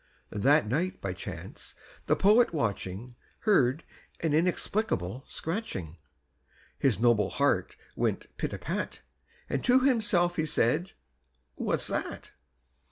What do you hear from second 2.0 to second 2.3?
the